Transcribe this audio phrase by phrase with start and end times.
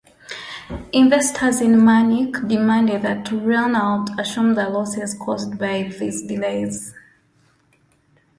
[0.93, 6.95] Investors in Manic demanded that Renault assume the losses caused by these delays.